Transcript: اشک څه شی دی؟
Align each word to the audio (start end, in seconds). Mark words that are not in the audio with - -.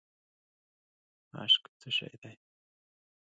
اشک 1.41 1.63
څه 1.79 1.89
شی 1.95 2.15
دی؟ 2.21 2.33